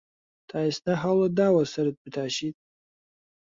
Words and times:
تا 0.49 0.57
ئێستا 0.65 0.93
هەوڵت 1.03 1.31
داوە 1.39 1.63
سەرت 1.73 1.95
بتاشیت؟ 2.03 2.57